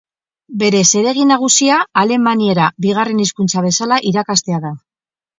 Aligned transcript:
Bere 0.61 0.79
zeregin 0.91 1.27
nagusia 1.31 1.75
alemaniera 2.03 2.69
bigarren 2.85 3.21
hizkuntza 3.25 3.63
bezala 3.67 3.99
irakastea 4.13 4.63
da. 4.65 4.73